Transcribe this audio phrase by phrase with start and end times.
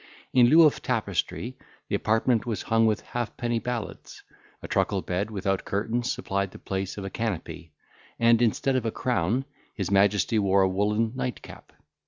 [0.33, 4.23] In lieu of tapestry, the apartment was hung with halfpenny ballads,
[4.63, 7.71] a truckle bed without curtains supplied the place of a canopy,
[8.19, 9.45] and instead of a crown
[9.75, 11.71] his majesty wore a woollen night cap.